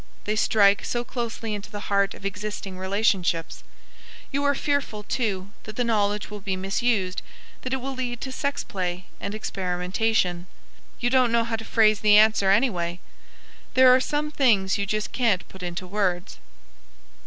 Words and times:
They 0.23 0.35
strike 0.35 0.83
so 0.83 1.03
closely 1.03 1.53
into 1.53 1.69
the 1.69 1.81
heart 1.81 2.15
of 2.15 2.25
existing 2.25 2.75
relationships. 2.79 3.63
You 4.31 4.43
are 4.45 4.55
fearful, 4.55 5.03
too, 5.03 5.51
that 5.65 5.75
the 5.75 5.83
knowledge 5.83 6.31
will 6.31 6.39
be 6.39 6.55
misused, 6.55 7.21
that 7.61 7.71
it 7.71 7.75
will 7.77 7.93
lead 7.93 8.19
to 8.21 8.31
sex 8.31 8.63
play 8.63 9.05
and 9.19 9.35
experimentation. 9.35 10.47
You 10.99 11.11
don't 11.11 11.31
know 11.31 11.43
how 11.43 11.55
to 11.55 11.63
phrase 11.63 11.99
the 11.99 12.17
answer 12.17 12.49
anyway. 12.49 12.99
There 13.75 13.93
are 13.93 13.99
some 14.01 14.31
things 14.31 14.75
you 14.79 14.87
just 14.87 15.11
can't 15.11 15.47
put 15.47 15.61
into 15.61 15.85
words! 15.85 16.39